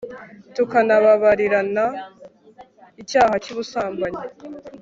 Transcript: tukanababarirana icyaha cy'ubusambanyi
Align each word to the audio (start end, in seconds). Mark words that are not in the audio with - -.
tukanababarirana 0.55 1.85
icyaha 3.01 3.35
cy'ubusambanyi 3.43 4.23